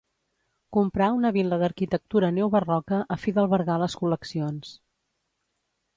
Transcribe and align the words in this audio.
Comprà 0.77 1.09
una 1.17 1.31
vil·la 1.35 1.59
d'arquitectura 1.63 2.31
neobarroca 2.39 3.03
a 3.17 3.21
fi 3.27 3.37
d'albergar 3.39 3.79
les 3.85 3.99
col·leccions. 4.03 4.77